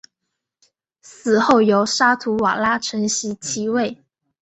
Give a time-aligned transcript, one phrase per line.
[1.03, 4.01] 死后由沙图瓦拉承袭其位。